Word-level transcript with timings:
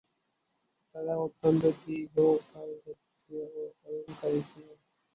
তারা 0.95 1.13
অত্যন্ত 1.17 1.63
দীর্ঘকায় 1.81 2.73
জাতি 2.75 3.07
ছিল 3.19 3.33
ও 3.53 3.61
অহংকারী 3.87 4.41
ছিল। 4.49 4.67